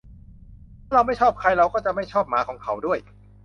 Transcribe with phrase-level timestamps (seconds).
[0.85, 2.99] ถ้าเราไม่ชอบใคร เราก็จะไม่ชอบหมาของเขาด้วย